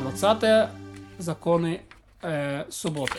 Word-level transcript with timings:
20. 0.00 0.70
Законы 1.18 1.82
э, 2.22 2.64
субботы. 2.70 3.18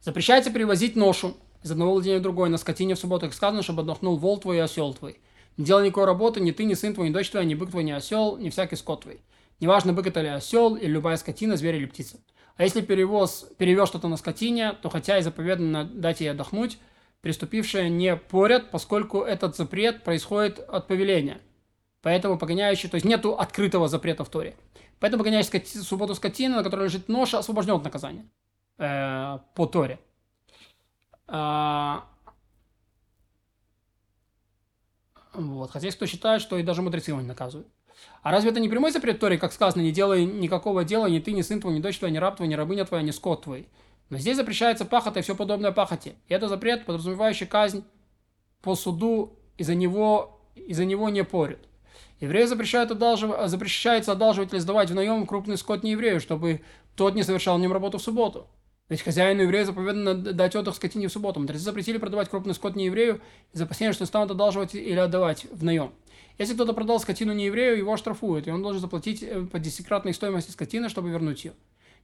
Запрещается 0.00 0.50
перевозить 0.50 0.96
ношу 0.96 1.36
из 1.62 1.70
одного 1.70 1.92
владения 1.92 2.18
в 2.18 2.22
другое 2.22 2.48
на 2.48 2.56
скотине 2.56 2.94
в 2.94 2.98
субботу, 2.98 3.26
как 3.26 3.34
сказано, 3.34 3.62
чтобы 3.62 3.82
отдохнул 3.82 4.16
вол 4.16 4.38
твой 4.38 4.56
и 4.56 4.60
осел 4.60 4.94
твой. 4.94 5.20
Не 5.58 5.66
делай 5.66 5.86
никакой 5.86 6.06
работы, 6.06 6.40
ни 6.40 6.52
ты, 6.52 6.64
ни 6.64 6.72
сын 6.72 6.94
твой, 6.94 7.10
ни 7.10 7.12
дочь 7.12 7.28
твоя, 7.28 7.44
ни 7.44 7.54
бык 7.54 7.70
твой, 7.70 7.84
ни 7.84 7.90
осел, 7.90 8.38
ни 8.38 8.48
всякий 8.48 8.76
скот 8.76 9.02
твой. 9.02 9.20
Неважно, 9.60 9.92
бык 9.92 10.06
это 10.06 10.22
ли 10.22 10.28
осел, 10.28 10.74
или 10.74 10.90
любая 10.90 11.18
скотина, 11.18 11.58
зверь 11.58 11.76
или 11.76 11.86
птица. 11.86 12.18
А 12.56 12.62
если 12.62 12.80
перевоз, 12.80 13.46
перевез 13.58 13.88
что-то 13.88 14.08
на 14.08 14.16
скотине, 14.16 14.72
то 14.80 14.88
хотя 14.88 15.18
и 15.18 15.22
заповедано 15.22 15.84
дать 15.84 16.20
ей 16.20 16.30
отдохнуть, 16.30 16.78
приступившие 17.20 17.90
не 17.90 18.16
порят, 18.16 18.70
поскольку 18.70 19.20
этот 19.20 19.56
запрет 19.56 20.02
происходит 20.02 20.58
от 20.60 20.86
повеления. 20.86 21.40
Поэтому 22.02 22.38
погоняющий, 22.38 22.88
то 22.88 22.94
есть 22.94 23.04
нету 23.04 23.34
открытого 23.34 23.88
запрета 23.88 24.24
в 24.24 24.28
Торе. 24.28 24.56
Поэтому 25.00 25.22
погоняющий 25.22 25.48
скоти, 25.48 25.78
субботу 25.78 26.14
скотины, 26.14 26.56
на 26.56 26.62
которой 26.62 26.84
лежит 26.84 27.08
нож, 27.08 27.34
освобожден 27.34 27.74
от 27.76 27.84
наказания 27.84 28.26
э, 28.78 29.38
по 29.54 29.66
Торе. 29.66 29.98
А, 31.26 32.06
вот. 35.32 35.70
Хотя 35.70 35.86
есть 35.86 35.96
кто 35.96 36.06
считает, 36.06 36.42
что 36.42 36.58
и 36.58 36.62
даже 36.62 36.82
мудрецы 36.82 37.10
его 37.10 37.20
не 37.20 37.26
наказывают. 37.26 37.68
А 38.22 38.30
разве 38.30 38.50
это 38.50 38.60
не 38.60 38.68
прямой 38.68 38.92
запрет 38.92 39.20
Торе, 39.20 39.38
как 39.38 39.52
сказано, 39.52 39.82
не 39.82 39.92
делай 39.92 40.24
никакого 40.24 40.84
дела, 40.84 41.06
ни 41.06 41.18
ты, 41.18 41.32
ни 41.32 41.42
сын 41.42 41.60
твой, 41.60 41.74
ни 41.74 41.80
дочь 41.80 41.98
твоя, 41.98 42.12
ни 42.12 42.18
раб 42.18 42.36
твой, 42.36 42.48
ни 42.48 42.54
рабыня 42.54 42.84
твоя, 42.84 43.02
ни 43.02 43.10
скот 43.10 43.42
твой. 43.42 43.68
Но 44.08 44.18
здесь 44.18 44.36
запрещается 44.36 44.84
пахота 44.84 45.20
и 45.20 45.22
все 45.22 45.36
подобное 45.36 45.70
пахоте. 45.70 46.14
И 46.28 46.34
это 46.34 46.48
запрет, 46.48 46.84
подразумевающий 46.84 47.46
казнь 47.46 47.84
по 48.60 48.74
суду, 48.74 49.38
из-за 49.56 49.74
него, 49.74 50.40
из-за 50.54 50.84
него 50.84 51.08
не 51.10 51.24
порят. 51.24 51.60
Еврею 52.20 52.46
запрещают 52.46 52.90
одалжив... 52.90 53.30
запрещается 53.46 54.12
одалживать 54.12 54.52
или 54.52 54.60
сдавать 54.60 54.90
в 54.90 54.94
наем 54.94 55.26
крупный 55.26 55.56
скот 55.56 55.82
не 55.82 55.92
еврею, 55.92 56.20
чтобы 56.20 56.60
тот 56.94 57.14
не 57.14 57.22
совершал 57.22 57.56
в 57.56 57.60
нем 57.60 57.72
работу 57.72 57.98
в 57.98 58.02
субботу. 58.02 58.46
Ведь 58.90 59.02
хозяину 59.02 59.42
еврея 59.42 59.64
заповедано 59.64 60.14
дать 60.14 60.56
отдых 60.56 60.74
скотине 60.74 61.08
в 61.08 61.12
субботу. 61.12 61.40
Мудрецы 61.40 61.62
запретили 61.62 61.96
продавать 61.96 62.28
крупный 62.28 62.54
скот 62.54 62.76
не 62.76 62.86
еврею 62.86 63.20
из 63.52 63.62
опасения, 63.62 63.92
что 63.92 64.04
станут 64.04 64.32
одалживать 64.32 64.74
или 64.74 64.98
отдавать 64.98 65.46
в 65.50 65.64
наем. 65.64 65.92
Если 66.38 66.54
кто-то 66.54 66.72
продал 66.72 66.98
скотину 66.98 67.32
не 67.32 67.46
еврею, 67.46 67.78
его 67.78 67.96
штрафуют, 67.96 68.48
и 68.48 68.50
он 68.50 68.62
должен 68.62 68.80
заплатить 68.80 69.22
э, 69.22 69.42
по 69.42 69.58
десятикратной 69.58 70.12
стоимости 70.12 70.50
скотины, 70.50 70.88
чтобы 70.88 71.10
вернуть 71.10 71.44
ее. 71.44 71.52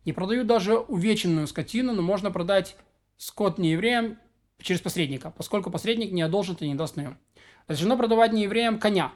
Не 0.05 0.13
продают 0.13 0.47
даже 0.47 0.79
увеченную 0.79 1.47
скотину, 1.47 1.93
но 1.93 2.03
можно 2.03 2.31
продать 2.31 2.77
скот 3.17 3.59
не 3.59 3.73
евреям 3.73 4.19
через 4.61 4.81
посредника, 4.81 5.33
поскольку 5.37 5.71
посредник 5.71 6.13
не 6.13 6.23
одолжит 6.23 6.63
и 6.63 6.69
не 6.69 6.75
даст 6.75 6.97
наем. 6.97 7.19
Разрешено 7.67 7.97
продавать 7.97 8.33
не 8.33 8.45
евреям 8.45 8.79
коня, 8.79 9.13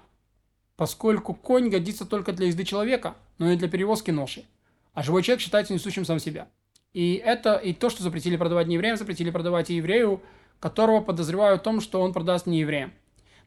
поскольку 0.80 1.34
конь 1.34 1.68
годится 1.68 2.06
только 2.06 2.32
для 2.32 2.46
езды 2.46 2.64
человека, 2.64 3.14
но 3.36 3.50
не 3.50 3.56
для 3.56 3.68
перевозки 3.68 4.10
ноши. 4.10 4.46
А 4.94 5.02
живой 5.02 5.22
человек 5.22 5.42
считается 5.42 5.74
несущим 5.74 6.06
сам 6.06 6.18
себя. 6.18 6.48
И 6.94 7.16
это 7.16 7.56
и 7.56 7.74
то, 7.74 7.90
что 7.90 8.02
запретили 8.02 8.38
продавать 8.38 8.66
не 8.66 8.76
евреям, 8.76 8.96
запретили 8.96 9.28
продавать 9.28 9.68
и 9.68 9.74
еврею, 9.74 10.22
которого 10.58 11.02
подозревают 11.02 11.60
в 11.60 11.64
том, 11.64 11.82
что 11.82 12.00
он 12.00 12.14
продаст 12.14 12.46
не 12.46 12.60
евреям. 12.60 12.94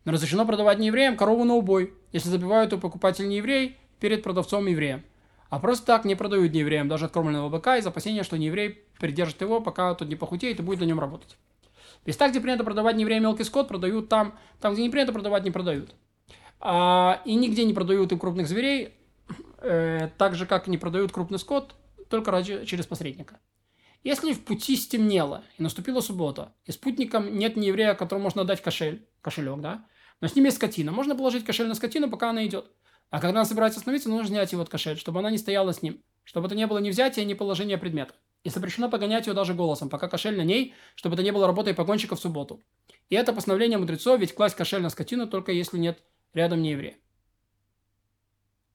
Но 0.06 0.12
разрешено 0.12 0.45
продавать 0.45 0.78
не 0.78 0.86
евреям 0.86 1.17
корову 1.17 1.44
на 1.44 1.56
убой, 1.56 1.95
если 2.12 2.30
забивают 2.30 2.72
у 2.73 2.78
покупателя 2.78 3.25
не 3.25 3.38
еврей 3.38 3.78
перед 4.00 4.22
продавцом 4.22 4.68
евреем. 4.68 5.02
А 5.50 5.58
просто 5.58 5.88
так 5.88 6.06
не 6.06 6.14
продают 6.14 6.53
не 6.53 6.59
евреям 6.59 6.88
даже 6.88 7.06
откормленного 7.06 7.50
быка 7.50 7.78
из 7.78 7.88
опасения, 7.88 8.22
что 8.22 8.38
не 8.38 8.45
еврей 8.45 8.84
придержит 9.00 9.42
его, 9.42 9.59
пока 9.59 9.95
тот 9.95 10.08
не 10.08 10.16
похудеет 10.16 10.59
и 10.59 10.62
будет 10.62 10.81
на 10.81 10.86
нем 10.86 11.00
работать. 11.00 11.36
Ведь 12.06 12.16
так, 12.16 12.30
где 12.30 12.40
принято 12.40 12.64
продавать 12.64 12.95
не 12.95 13.02
евреям 13.02 13.23
мелкий 13.23 13.44
скот, 13.44 13.68
продают 13.68 14.08
там, 14.08 14.38
там, 14.62 14.73
где 14.73 14.84
не 14.84 14.92
принято 14.92 15.14
продавать, 15.14 15.44
не 15.45 15.50
продают. 15.50 15.95
А, 16.66 17.22
и 17.25 17.36
нигде 17.36 17.66
не 17.66 17.73
продают 17.73 18.14
и 18.14 18.17
крупных 18.17 18.47
зверей, 18.47 18.94
э, 19.58 20.08
так 20.17 20.33
же, 20.36 20.45
как 20.45 20.67
не 20.67 20.78
продают 20.78 21.11
крупный 21.11 21.38
скот, 21.38 21.75
только 22.09 22.31
ради, 22.31 22.64
через 22.64 22.88
посредника. 22.88 23.42
Если 24.06 24.31
в 24.31 24.46
пути 24.46 24.78
стемнело 24.78 25.44
и 25.57 25.63
наступила 25.63 26.00
суббота, 26.00 26.53
и 26.63 26.72
спутником 26.72 27.38
нет 27.38 27.57
ни 27.57 27.66
еврея, 27.66 27.96
которому 27.96 28.24
можно 28.24 28.46
дать 28.46 28.62
кошель, 28.62 29.06
кошелек, 29.19 29.59
да, 29.59 29.85
но 30.22 30.29
с 30.29 30.38
ним 30.38 30.46
есть 30.46 30.56
скотина, 30.56 30.94
можно 30.94 31.18
положить 31.18 31.44
кошель 31.44 31.68
на 31.68 31.75
скотину, 31.75 32.09
пока 32.09 32.29
она 32.29 32.46
идет. 32.46 32.72
А 33.09 33.19
когда 33.19 33.41
она 33.41 33.45
собирается 33.45 33.80
остановиться, 33.80 34.07
нужно 34.07 34.28
снять 34.28 34.53
его 34.53 34.62
от 34.62 34.69
кошель, 34.69 34.97
чтобы 34.97 35.19
она 35.19 35.31
не 35.31 35.38
стояла 35.38 35.74
с 35.74 35.81
ним, 35.81 36.01
чтобы 36.24 36.47
это 36.47 36.56
не 36.56 36.66
было 36.66 36.78
ни 36.78 36.91
взятия, 36.91 37.25
ни 37.25 37.34
положения 37.34 37.78
предмета. 37.78 38.13
И 38.45 38.50
запрещено 38.50 38.90
погонять 38.90 39.28
ее 39.28 39.34
даже 39.34 39.53
голосом, 39.53 39.90
пока 39.90 40.07
кошель 40.07 40.38
на 40.38 40.44
ней, 40.44 40.74
чтобы 40.95 41.16
это 41.16 41.24
не 41.24 41.31
было 41.31 41.45
работой 41.45 41.74
погонщика 41.74 42.16
в 42.16 42.22
субботу. 42.22 42.62
И 43.09 43.16
это 43.16 43.34
постановление 43.34 43.78
мудрецов, 43.78 44.18
ведь 44.22 44.34
класть 44.34 44.56
кошель 44.56 44.81
на 44.81 44.90
скотину 44.90 45.28
только 45.28 45.51
если 45.51 45.78
нет 45.78 46.01
рядом 46.33 46.61
не 46.61 46.71
еврея. 46.71 46.97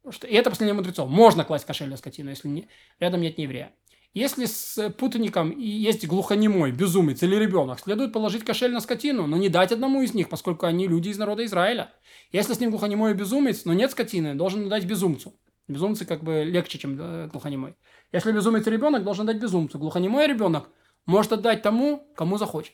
И 0.04 0.34
это 0.34 0.50
постановление 0.50 0.74
мудрецов. 0.74 1.10
Можно 1.10 1.44
класть 1.44 1.66
кошель 1.66 1.88
на 1.88 1.96
скотину, 1.96 2.30
если 2.30 2.48
не, 2.48 2.68
рядом 2.98 3.20
нет 3.20 3.36
не 3.36 3.44
еврея. 3.44 3.72
Если 4.14 4.46
с 4.46 4.90
путаником 4.90 5.56
есть 5.56 6.06
глухонемой, 6.06 6.72
безумец 6.72 7.22
или 7.22 7.36
ребенок, 7.36 7.78
следует 7.78 8.12
положить 8.12 8.42
кошель 8.42 8.72
на 8.72 8.80
скотину, 8.80 9.26
но 9.26 9.36
не 9.36 9.50
дать 9.50 9.70
одному 9.70 10.00
из 10.00 10.14
них, 10.14 10.30
поскольку 10.30 10.66
они 10.66 10.88
люди 10.88 11.10
из 11.10 11.18
народа 11.18 11.44
Израиля. 11.44 11.92
Если 12.32 12.54
с 12.54 12.60
ним 12.60 12.70
глухонемой 12.70 13.12
безумец, 13.12 13.66
но 13.66 13.74
нет 13.74 13.90
скотины, 13.90 14.34
должен 14.34 14.68
дать 14.68 14.86
безумцу. 14.86 15.34
Безумцы 15.68 16.06
как 16.06 16.24
бы 16.24 16.44
легче, 16.44 16.78
чем 16.78 16.98
э, 16.98 17.28
глухонемой. 17.28 17.76
Если 18.10 18.32
безумец 18.32 18.66
ребенок, 18.66 19.04
должен 19.04 19.26
дать 19.26 19.38
безумцу. 19.38 19.78
Глухонемой 19.78 20.26
ребенок 20.26 20.70
может 21.04 21.32
отдать 21.34 21.60
тому, 21.60 22.08
кому 22.16 22.38
захочет. 22.38 22.72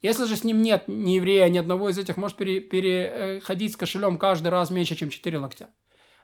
Если 0.00 0.26
же 0.26 0.36
с 0.36 0.44
ним 0.44 0.62
нет 0.62 0.84
ни 0.86 1.12
еврея, 1.12 1.48
ни 1.48 1.58
одного 1.58 1.88
из 1.88 1.98
этих, 1.98 2.16
может 2.16 2.36
переходить 2.36 3.72
с 3.72 3.76
кошелем 3.76 4.16
каждый 4.16 4.48
раз 4.48 4.70
меньше, 4.70 4.94
чем 4.94 5.10
4 5.10 5.38
локтя. 5.38 5.68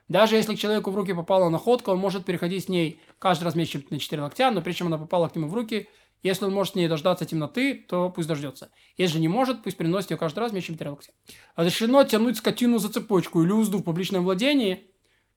Даже 0.07 0.35
если 0.35 0.55
к 0.55 0.59
человеку 0.59 0.91
в 0.91 0.95
руки 0.95 1.13
попала 1.13 1.49
находка, 1.49 1.89
он 1.89 1.97
может 1.97 2.25
переходить 2.25 2.65
с 2.65 2.69
ней 2.69 3.01
каждый 3.19 3.45
раз 3.45 3.55
меньше, 3.55 3.73
чем 3.73 3.83
на 3.89 3.99
4 3.99 4.21
локтя, 4.21 4.51
но 4.51 4.61
прежде 4.61 4.79
чем 4.79 4.87
она 4.87 4.97
попала 4.97 5.27
к 5.27 5.35
нему 5.35 5.47
в 5.47 5.53
руки, 5.53 5.89
если 6.23 6.45
он 6.45 6.53
может 6.53 6.73
с 6.73 6.75
ней 6.75 6.87
дождаться 6.87 7.25
темноты, 7.25 7.85
то 7.87 8.09
пусть 8.09 8.27
дождется. 8.27 8.71
Если 8.97 9.15
же 9.15 9.19
не 9.19 9.27
может, 9.27 9.61
пусть 9.63 9.77
приносит 9.77 10.11
ее 10.11 10.17
каждый 10.17 10.39
раз 10.39 10.51
меньше, 10.51 10.67
чем 10.67 10.75
4 10.75 10.91
локтя. 10.91 11.11
Разрешено 11.55 12.03
тянуть 12.03 12.37
скотину 12.37 12.77
за 12.79 12.89
цепочку 12.89 13.43
или 13.43 13.51
узду 13.51 13.79
в 13.79 13.83
публичном 13.83 14.23
владении, 14.23 14.87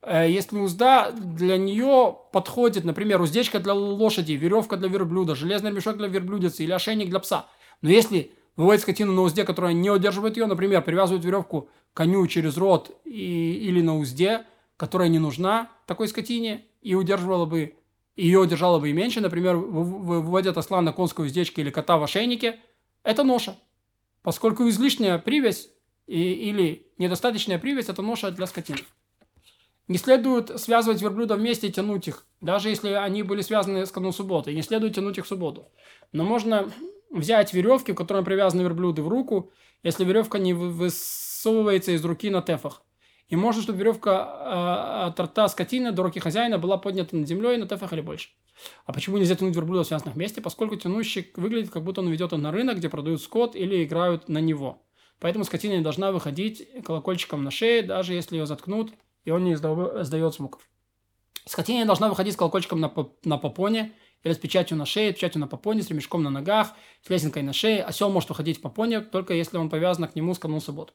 э, 0.03 0.31
если 0.31 0.59
узда 0.59 1.11
для 1.13 1.59
нее 1.59 2.17
подходит, 2.33 2.85
например, 2.85 3.21
уздечка 3.21 3.59
для 3.59 3.75
лошади, 3.75 4.33
веревка 4.33 4.77
для 4.77 4.89
верблюда, 4.89 5.35
железный 5.35 5.73
мешок 5.73 5.97
для 5.97 6.09
верблюдицы 6.09 6.63
или 6.63 6.73
ошейник 6.73 7.11
для 7.11 7.19
пса. 7.19 7.47
Но 7.83 7.91
если 7.91 8.33
выводит 8.57 8.83
скотину 8.83 9.13
на 9.13 9.23
узде, 9.23 9.45
которая 9.45 9.73
не 9.73 9.91
удерживает 9.91 10.37
ее, 10.37 10.47
например, 10.47 10.83
привязывает 10.83 11.25
веревку 11.25 11.69
коню 11.95 12.27
через 12.27 12.57
рот 12.57 12.91
и, 13.05 13.53
или 13.55 13.81
на 13.81 13.97
узде, 13.99 14.45
которая 14.77 15.09
не 15.09 15.19
нужна 15.19 15.71
такой 15.87 16.09
скотине 16.09 16.65
и 16.83 16.95
удерживала 16.95 17.47
бы, 17.47 17.75
ее 18.17 18.41
удержала 18.41 18.79
бы 18.79 18.91
и 18.91 18.93
меньше, 18.93 19.21
например, 19.21 19.57
выводят 19.57 20.57
осла 20.57 20.81
на 20.81 20.93
конской 20.93 21.27
уздечке 21.27 21.63
или 21.63 21.71
кота 21.71 21.99
в 21.99 22.05
ошейнике, 22.05 22.61
это 23.03 23.23
ноша. 23.23 23.57
Поскольку 24.23 24.69
излишняя 24.69 25.19
привязь 25.19 25.71
и, 26.07 26.21
или 26.21 26.87
недостаточная 26.99 27.59
привязь– 27.59 27.89
это 27.89 28.03
ноша 28.03 28.31
для 28.31 28.47
скотины. 28.47 28.81
Не 29.87 29.99
следует 29.99 30.61
связывать 30.61 31.01
верблюда 31.01 31.37
вместе 31.37 31.69
и 31.69 31.73
тянуть 31.73 32.09
их, 32.09 32.27
даже 32.41 32.69
если 32.69 32.91
они 32.91 33.23
были 33.23 33.41
связаны 33.41 33.87
с 33.87 33.91
канун. 33.91 34.13
Не 34.47 34.63
следует 34.63 34.95
тянуть 34.95 35.17
их 35.17 35.25
в 35.25 35.29
субботу. 35.29 35.69
Но 36.13 36.25
можно 36.25 36.71
взять 37.11 37.53
веревки, 37.53 37.93
к 37.93 37.97
которым 37.97 38.25
привязаны 38.25 38.63
верблюды, 38.63 39.03
в 39.03 39.09
руку, 39.09 39.51
если 39.83 40.05
веревка 40.05 40.39
не 40.39 40.55
высовывается 40.55 41.93
из 41.93 42.05
руки 42.05 42.31
на 42.31 42.43
тефах. 42.43 42.83
И 43.29 43.37
можно, 43.37 43.63
чтобы 43.63 43.79
веревка 43.79 44.11
э, 44.11 45.07
от 45.09 45.21
рта 45.21 45.49
скотины 45.49 45.93
до 45.93 46.03
руки 46.03 46.19
хозяина 46.19 46.59
была 46.59 46.79
поднята 46.79 47.15
над 47.15 47.29
землей 47.29 47.59
на 47.59 47.67
тефах 47.67 47.93
или 47.93 48.01
больше. 48.01 48.31
А 48.87 48.93
почему 48.93 49.19
нельзя 49.19 49.37
тянуть 49.37 49.55
верблюда 49.55 49.85
в 49.85 49.87
связанных 49.87 50.15
вместе? 50.15 50.41
Поскольку 50.41 50.77
тянущий 50.77 51.31
выглядит, 51.37 51.71
как 51.71 51.85
будто 51.85 52.01
он 52.01 52.09
ведет 52.09 52.33
на 52.33 52.51
рынок, 52.51 52.79
где 52.79 52.89
продают 52.89 53.23
скот 53.23 53.55
или 53.55 53.85
играют 53.85 54.29
на 54.29 54.39
него. 54.39 54.83
Поэтому 55.21 55.45
скотина 55.45 55.75
не 55.75 55.83
должна 55.83 56.11
выходить 56.13 56.67
колокольчиком 56.85 57.45
на 57.45 57.51
шее, 57.51 57.83
даже 57.83 58.15
если 58.15 58.37
ее 58.37 58.47
заткнут, 58.47 58.93
и 59.25 59.31
он 59.31 59.45
не 59.45 59.55
издает 59.55 60.35
звуков. 60.35 60.63
Скотина 61.45 61.79
не 61.79 61.85
должна 61.85 62.09
выходить 62.09 62.35
с 62.35 62.37
колокольчиком 62.37 62.81
на, 62.81 62.93
на 63.25 63.39
попоне, 63.39 63.93
или 64.25 64.33
с 64.33 64.39
печатью 64.39 64.77
на 64.77 64.87
шее, 64.87 65.13
печатью 65.13 65.41
на 65.41 65.47
попоне, 65.47 65.83
с 65.83 65.91
ремешком 65.91 66.23
на 66.23 66.31
ногах, 66.31 66.73
с 67.03 67.11
лесенкой 67.11 67.43
на 67.43 67.53
шее. 67.53 67.83
Осел 67.83 68.11
может 68.11 68.29
выходить 68.29 68.59
в 68.59 68.61
попоне, 68.61 69.01
только 69.01 69.35
если 69.35 69.57
он 69.57 69.71
повязан 69.71 70.07
к 70.07 70.15
нему 70.15 70.35
с 70.35 70.39
канун 70.39 70.61
субботы. 70.61 70.93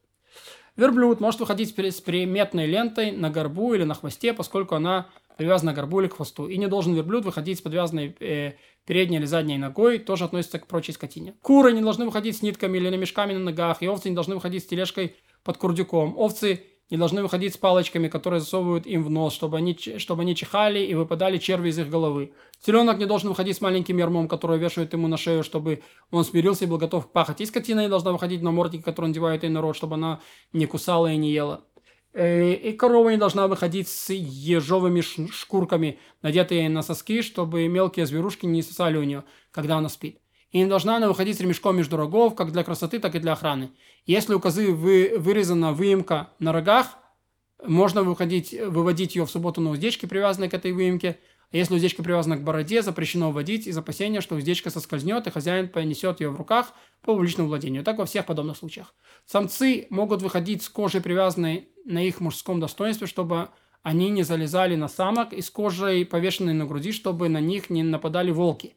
Верблюд 0.75 1.19
может 1.19 1.39
выходить 1.39 1.69
с 1.69 2.01
приметной 2.01 2.65
лентой 2.65 3.11
на 3.11 3.29
горбу 3.29 3.73
или 3.73 3.83
на 3.83 3.93
хвосте, 3.93 4.33
поскольку 4.33 4.75
она 4.75 5.09
привязана 5.37 5.73
к 5.73 5.75
горбу 5.75 6.01
или 6.01 6.07
к 6.07 6.15
хвосту. 6.15 6.47
И 6.47 6.57
не 6.57 6.67
должен 6.67 6.93
верблюд 6.93 7.25
выходить 7.25 7.59
с 7.59 7.61
подвязанной 7.61 8.15
э, 8.19 8.53
передней 8.85 9.17
или 9.17 9.25
задней 9.25 9.57
ногой, 9.57 9.99
тоже 9.99 10.25
относится 10.25 10.59
к 10.59 10.67
прочей 10.67 10.91
скотине. 10.93 11.35
Куры 11.41 11.73
не 11.73 11.81
должны 11.81 12.05
выходить 12.05 12.37
с 12.37 12.41
нитками 12.41 12.77
или 12.77 12.89
на 12.89 12.95
мешками 12.95 13.33
на 13.33 13.39
ногах, 13.39 13.81
и 13.81 13.87
овцы 13.87 14.09
не 14.09 14.15
должны 14.15 14.35
выходить 14.35 14.63
с 14.63 14.67
тележкой 14.67 15.15
под 15.43 15.57
курдюком. 15.57 16.17
Овцы 16.17 16.63
не 16.89 16.97
должны 16.97 17.24
выходить 17.24 17.53
с 17.53 17.57
палочками, 17.57 18.07
которые 18.07 18.39
засовывают 18.39 18.85
им 18.85 19.03
в 19.03 19.09
нос, 19.09 19.33
чтобы 19.33 19.57
они, 19.57 19.77
чтобы 19.97 20.21
они 20.21 20.35
чихали 20.35 20.80
и 20.80 20.94
выпадали 20.94 21.38
черви 21.38 21.69
из 21.69 21.80
их 21.80 21.89
головы. 21.89 22.33
Теленок 22.62 22.97
не 22.97 23.06
должен 23.06 23.30
выходить 23.30 23.57
с 23.57 23.62
маленьким 23.62 23.97
ярмом, 23.97 24.27
который 24.27 24.57
вешают 24.57 24.94
ему 24.94 25.07
на 25.07 25.18
шею, 25.18 25.44
чтобы 25.44 25.81
он 26.12 26.24
смирился 26.24 26.65
и 26.65 26.68
был 26.68 26.77
готов 26.77 27.12
пахать. 27.12 27.41
И 27.41 27.45
скотина 27.45 27.81
не 27.81 27.89
должна 27.89 28.12
выходить 28.12 28.41
на 28.41 28.51
мордике, 28.51 28.83
который 28.83 29.07
надевают 29.07 29.44
ей 29.44 29.50
на 29.50 29.62
рот, 29.62 29.75
чтобы 29.75 29.95
она 29.95 30.21
не 30.51 30.65
кусала 30.65 31.12
и 31.12 31.18
не 31.18 31.31
ела. 31.31 31.65
Э, 32.13 32.53
и 32.53 32.74
корова 32.74 33.09
не 33.09 33.18
должна 33.18 33.47
выходить 33.47 33.88
с 33.88 34.13
ежовыми 34.13 35.01
шкурками, 35.01 36.00
надетые 36.21 36.69
на 36.69 36.83
соски, 36.83 37.21
чтобы 37.21 37.68
мелкие 37.68 38.06
зверушки 38.06 38.45
не 38.45 38.62
сосали 38.62 38.97
у 38.97 39.03
нее, 39.03 39.24
когда 39.51 39.77
она 39.77 39.89
спит. 39.89 40.22
И 40.53 40.59
не 40.59 40.67
должна 40.67 40.97
она 40.97 41.07
выходить 41.07 41.38
с 41.38 41.41
ремешком 41.41 41.75
между 41.75 41.97
рогов, 41.97 42.35
как 42.35 42.51
для 42.51 42.63
красоты, 42.63 43.00
так 43.00 43.15
и 43.15 43.19
для 43.19 43.33
охраны. 43.33 43.71
Если 44.05 44.35
у 44.35 44.39
козы 44.39 44.71
вы, 44.71 45.15
вырезана 45.17 45.73
выемка 45.73 46.29
на 46.38 46.53
рогах, 46.53 47.00
можно 47.65 48.03
выходить, 48.03 48.53
выводить 48.53 49.15
ее 49.15 49.25
в 49.25 49.31
субботу 49.31 49.61
на 49.61 49.71
уздечке, 49.71 50.07
привязанной 50.07 50.50
к 50.50 50.53
этой 50.53 50.71
выемке. 50.71 51.17
А 51.51 51.57
если 51.57 51.73
уздечка 51.73 52.03
привязана 52.03 52.38
к 52.38 52.44
бороде, 52.44 52.83
запрещено 52.83 53.31
вводить 53.31 53.65
из 53.65 53.75
опасения, 53.75 54.21
что 54.21 54.35
уздечка 54.35 54.69
соскользнет, 54.69 55.25
и 55.25 55.31
хозяин 55.31 55.69
понесет 55.69 56.21
ее 56.21 56.29
в 56.29 56.35
руках 56.35 56.73
по 57.01 57.13
публичному 57.13 57.50
владению. 57.50 57.83
Так 57.83 57.97
во 57.97 58.05
всех 58.05 58.27
подобных 58.27 58.57
случаях. 58.57 58.94
Самцы 59.25 59.88
могут 59.89 60.21
выходить 60.21 60.61
с 60.61 60.69
кожей, 60.69 61.01
привязанной 61.01 61.69
на 61.83 62.05
их 62.05 62.19
мужском 62.19 62.59
достоинстве, 62.59 63.07
чтобы 63.07 63.50
они 63.81 64.11
не 64.11 64.21
залезали 64.21 64.75
на 64.75 64.88
самок, 64.88 65.33
и 65.33 65.41
с 65.41 65.50
кожей, 65.50 66.05
повешенной 66.05 66.53
на 66.53 66.65
груди, 66.65 66.91
чтобы 66.91 67.27
на 67.27 67.39
них 67.39 67.71
не 67.71 67.81
нападали 67.81 68.29
волки. 68.29 68.75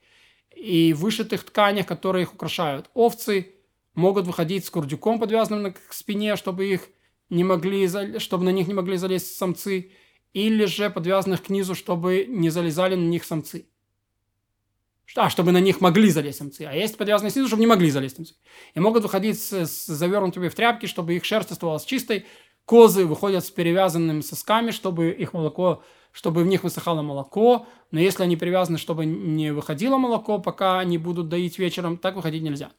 И 0.57 0.93
вышитых 0.95 1.45
тканях, 1.45 1.87
которые 1.87 2.23
их 2.23 2.35
украшают. 2.35 2.91
Овцы 2.95 3.55
могут 3.95 4.27
выходить 4.27 4.65
с 4.65 4.71
курдюком, 4.71 5.21
подвязанным 5.21 5.73
к 5.73 5.93
спине, 5.93 6.37
чтобы 6.37 6.67
их 6.67 6.89
не 7.31 7.45
могли, 7.45 7.89
чтобы 8.19 8.45
на 8.45 8.51
них 8.51 8.67
не 8.67 8.75
могли 8.75 8.97
залезть 8.97 9.37
самцы, 9.37 9.93
или 10.33 10.65
же 10.65 10.91
подвязанных 10.91 11.43
к 11.43 11.49
низу, 11.49 11.75
чтобы 11.75 12.27
не 12.29 12.51
залезали 12.51 12.95
на 12.95 13.07
них 13.07 13.25
самцы. 13.25 13.67
А, 15.15 15.31
чтобы 15.31 15.53
на 15.53 15.61
них 15.61 15.81
могли 15.81 16.11
залезть 16.11 16.39
самцы. 16.39 16.63
А 16.63 16.75
есть 16.75 16.97
подвязанные 16.97 17.31
снизу, 17.31 17.49
чтобы 17.49 17.61
не 17.61 17.67
могли 17.67 17.91
залезть 17.91 18.17
самцы. 18.17 18.35
И 18.75 18.81
могут 18.81 19.05
выходить 19.05 19.41
с, 19.41 19.53
с 19.53 19.87
завернутыми 19.87 20.49
в 20.49 20.55
тряпки, 20.55 20.87
чтобы 20.87 21.15
их 21.15 21.25
шерсть 21.25 21.53
оставалась 21.53 21.85
чистой, 21.85 22.27
Козы 22.67 23.07
выходят 23.07 23.45
с 23.45 23.51
перевязанными 23.51 24.23
сосками, 24.23 24.73
чтобы 24.73 25.11
их 25.11 25.33
молоко, 25.33 25.85
чтобы 26.17 26.43
в 26.43 26.47
них 26.47 26.65
высыхало 26.65 27.03
молоко. 27.03 27.67
Но 27.91 28.01
если 28.01 28.23
они 28.23 28.37
привязаны, 28.37 28.79
чтобы 28.79 29.05
не 29.05 29.53
выходило 29.53 29.99
молоко, 29.99 30.39
пока 30.39 30.79
они 30.79 30.97
будут 30.97 31.29
доить 31.29 31.59
вечером, 31.59 31.99
так 31.99 32.17
выходить 32.17 32.43
нельзя. 32.43 32.71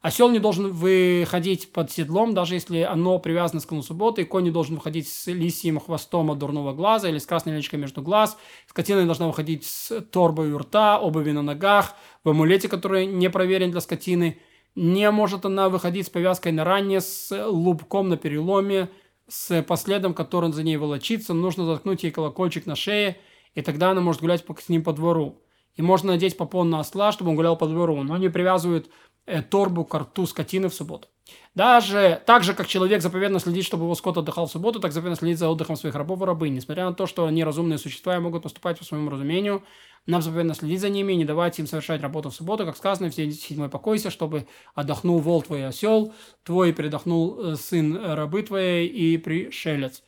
Осел 0.00 0.30
не 0.30 0.38
должен 0.38 0.70
выходить 0.70 1.72
под 1.72 1.90
седлом, 1.90 2.34
даже 2.34 2.54
если 2.54 2.82
оно 2.82 3.18
привязано 3.18 3.60
с. 3.60 4.20
И 4.20 4.24
конь 4.24 4.44
не 4.44 4.52
должен 4.52 4.76
выходить 4.76 5.08
с 5.08 5.26
лисьим 5.26 5.80
хвостом 5.80 6.30
от 6.30 6.38
дурного 6.38 6.72
глаза 6.72 7.08
или 7.08 7.18
с 7.18 7.26
красной 7.26 7.56
личкой 7.56 7.80
между 7.80 8.00
глаз. 8.00 8.38
Скотина 8.68 9.00
не 9.00 9.06
должна 9.06 9.26
выходить 9.26 9.66
с 9.66 10.00
торбой 10.02 10.52
у 10.52 10.58
рта, 10.58 11.00
обуви 11.00 11.32
на 11.32 11.42
ногах, 11.42 11.96
в 12.22 12.28
амулете, 12.28 12.68
который 12.68 13.06
не 13.06 13.28
проверен 13.28 13.72
для 13.72 13.80
скотины. 13.80 14.38
Не 14.76 15.10
может 15.10 15.46
она 15.46 15.68
выходить 15.68 16.06
с 16.06 16.10
повязкой 16.10 16.52
на 16.52 16.62
ране, 16.62 17.00
с 17.00 17.32
лубком 17.48 18.08
на 18.08 18.16
переломе, 18.16 18.88
с 19.28 19.62
последом, 19.62 20.14
который 20.14 20.52
за 20.52 20.62
ней 20.62 20.76
волочится, 20.76 21.34
нужно 21.34 21.64
заткнуть 21.64 22.02
ей 22.02 22.12
колокольчик 22.12 22.66
на 22.66 22.76
шее, 22.76 23.18
и 23.54 23.62
тогда 23.62 23.90
она 23.90 24.00
может 24.00 24.20
гулять 24.20 24.44
с 24.44 24.68
ним 24.68 24.82
по 24.84 24.92
двору. 24.92 25.42
И 25.74 25.82
можно 25.82 26.12
надеть 26.12 26.36
попон 26.36 26.70
на 26.70 26.80
осла, 26.80 27.12
чтобы 27.12 27.30
он 27.30 27.36
гулял 27.36 27.56
по 27.56 27.66
двору, 27.66 28.02
но 28.02 28.14
они 28.14 28.28
привязывают 28.28 28.90
э, 29.26 29.42
торбу 29.42 29.84
к 29.84 29.94
рту 29.98 30.26
скотины 30.26 30.68
в 30.68 30.74
субботу. 30.74 31.08
Даже 31.54 32.20
так 32.26 32.42
же, 32.42 32.52
как 32.52 32.66
человек 32.66 33.00
заповедно 33.00 33.38
следит, 33.38 33.64
чтобы 33.64 33.84
его 33.84 33.94
скот 33.94 34.18
отдыхал 34.18 34.46
в 34.46 34.50
субботу, 34.50 34.80
так 34.80 34.92
заповедно 34.92 35.16
следить 35.16 35.38
за 35.38 35.48
отдыхом 35.48 35.76
своих 35.76 35.94
рабов 35.94 36.20
и 36.20 36.24
рабынь. 36.24 36.54
Несмотря 36.54 36.84
на 36.84 36.94
то, 36.94 37.06
что 37.06 37.26
они 37.26 37.44
разумные 37.44 37.78
существа 37.78 38.16
и 38.16 38.18
могут 38.18 38.42
поступать 38.42 38.78
по 38.78 38.84
своему 38.84 39.08
разумению, 39.08 39.62
нам 40.06 40.20
заповедно 40.20 40.54
следить 40.54 40.80
за 40.80 40.88
ними 40.88 41.12
и 41.12 41.16
не 41.16 41.24
давать 41.24 41.58
им 41.58 41.66
совершать 41.66 42.02
работу 42.02 42.30
в 42.30 42.34
субботу, 42.34 42.66
как 42.66 42.76
сказано 42.76 43.08
в 43.08 43.14
седьмой 43.14 43.68
покойся, 43.68 44.10
чтобы 44.10 44.46
отдохнул 44.74 45.18
вол 45.20 45.42
твой 45.42 45.66
осел, 45.66 46.12
твой 46.42 46.72
передохнул 46.72 47.40
э, 47.40 47.56
сын 47.56 47.96
рабы 48.04 48.42
твоей 48.42 48.86
и 48.86 49.16
пришелец. 49.16 50.02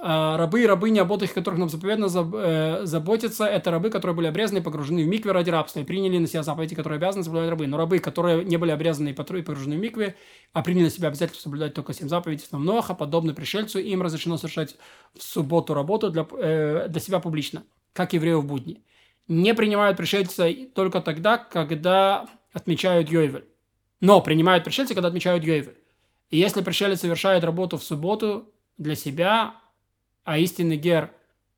А, 0.00 0.36
рабы 0.36 0.62
и 0.62 0.66
рабыни, 0.66 0.98
об 0.98 1.10
отдыхе 1.10 1.34
которых 1.34 1.58
нам 1.58 1.68
заповедно 1.68 2.06
э, 2.06 2.80
заботиться, 2.84 3.44
это 3.44 3.70
рабы, 3.70 3.90
которые 3.90 4.16
были 4.16 4.26
обрезаны 4.26 4.58
и 4.58 4.60
погружены 4.60 5.04
в 5.04 5.06
микве 5.06 5.32
ради 5.32 5.50
рабства 5.50 5.80
и 5.80 5.84
приняли 5.84 6.18
на 6.18 6.26
себя 6.26 6.42
заповеди, 6.42 6.74
которые 6.74 6.96
обязаны 6.96 7.22
соблюдать 7.22 7.50
рабы. 7.50 7.66
Но 7.66 7.76
рабы, 7.76 8.00
которые 8.00 8.44
не 8.44 8.56
были 8.56 8.72
обрезаны 8.72 9.10
и 9.10 9.12
погружены 9.12 9.76
в 9.76 9.80
микве, 9.80 10.16
а 10.52 10.62
приняли 10.62 10.84
на 10.84 10.90
себя 10.90 11.08
обязательство 11.08 11.44
соблюдать 11.44 11.74
только 11.74 11.92
семь 11.92 12.08
заповедей 12.08 12.44
Ноаха, 12.50 12.94
подобно 12.94 13.34
пришельцу, 13.34 13.78
им 13.78 14.02
разрешено 14.02 14.36
совершать 14.36 14.76
в 15.16 15.22
субботу 15.22 15.74
работу 15.74 16.10
для, 16.10 16.26
э, 16.38 16.88
для 16.88 17.00
себя 17.00 17.20
публично 17.20 17.62
как 17.92 18.12
еврею 18.12 18.40
в 18.40 18.46
будни. 18.46 18.82
Не 19.28 19.54
принимают 19.54 19.96
пришельца 19.96 20.48
только 20.74 21.00
тогда, 21.00 21.38
когда 21.38 22.26
отмечают 22.52 23.10
Йойвель. 23.10 23.44
Но 24.00 24.20
принимают 24.20 24.64
пришельца, 24.64 24.94
когда 24.94 25.08
отмечают 25.08 25.44
Йойвель. 25.44 25.76
И 26.30 26.38
если 26.38 26.62
пришелец 26.62 27.00
совершает 27.00 27.44
работу 27.44 27.76
в 27.76 27.84
субботу 27.84 28.52
для 28.82 28.94
себя, 28.94 29.54
а 30.24 30.38
истинный 30.38 30.76
гер 30.76 31.10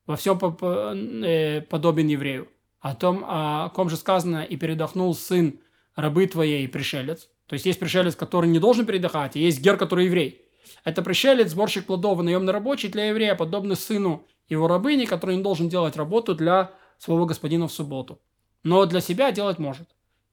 во 0.06 0.16
всем 0.16 0.38
э, 0.38 1.62
подобен 1.62 2.08
еврею, 2.08 2.48
о 2.80 2.94
том, 2.94 3.24
о 3.26 3.70
ком 3.70 3.88
же 3.88 3.96
сказано, 3.96 4.44
и 4.44 4.56
передохнул 4.56 5.14
сын 5.14 5.58
рабы 5.94 6.26
твоей 6.26 6.68
пришелец. 6.68 7.28
То 7.46 7.54
есть 7.54 7.66
есть 7.66 7.80
пришелец, 7.80 8.14
который 8.16 8.48
не 8.48 8.58
должен 8.58 8.86
передыхать, 8.86 9.36
и 9.36 9.40
есть 9.40 9.60
гер, 9.60 9.76
который 9.76 10.06
еврей. 10.06 10.42
Это 10.84 11.02
пришелец, 11.02 11.50
сборщик 11.50 11.86
плодов 11.86 12.22
наемный 12.22 12.52
рабочий 12.52 12.88
для 12.88 13.06
еврея, 13.08 13.34
подобный 13.34 13.76
сыну 13.76 14.26
его 14.48 14.68
рабыни, 14.68 15.04
который 15.04 15.36
не 15.36 15.42
должен 15.42 15.68
делать 15.68 15.96
работу 15.96 16.34
для 16.34 16.72
своего 16.98 17.26
господина 17.26 17.68
в 17.68 17.72
субботу. 17.72 18.20
Но 18.62 18.86
для 18.86 19.00
себя 19.00 19.30
делать 19.30 19.58
может. 19.58 19.88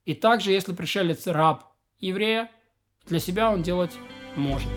И 0.06 0.14
также, 0.14 0.52
если 0.52 0.74
пришелец 0.74 1.28
раб 1.28 1.66
еврея, 2.00 2.50
для 3.06 3.20
себя 3.20 3.52
он 3.52 3.62
делать 3.62 3.92
может. 4.36 4.70